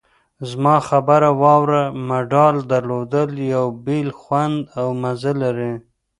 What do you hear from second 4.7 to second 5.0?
او